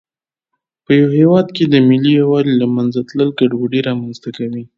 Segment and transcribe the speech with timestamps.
[0.85, 4.63] په یوه هېواد کې د ملي یووالي له منځه تلل ګډوډي رامنځته کوي.